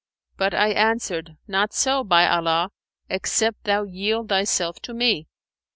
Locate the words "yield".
3.83-4.29